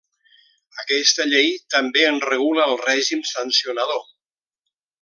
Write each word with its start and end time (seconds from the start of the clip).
Aquesta 0.83 1.27
llei 1.33 1.51
també 1.75 2.07
en 2.13 2.17
regula 2.29 2.65
el 2.71 2.81
règim 2.87 3.21
sancionador. 3.33 4.03